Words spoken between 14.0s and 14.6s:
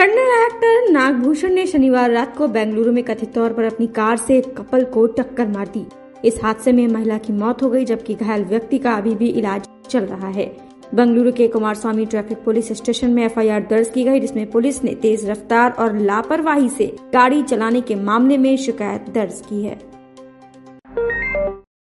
गई, जिसमें